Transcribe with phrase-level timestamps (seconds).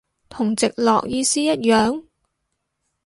[0.29, 2.03] 同直落意思一樣？